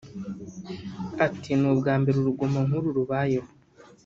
Ati 1.25 1.51
“Ni 1.59 1.67
ubwa 1.71 1.93
mbere 2.01 2.15
urugomo 2.19 2.59
nk’uru 2.67 2.89
rubayeho 2.97 3.49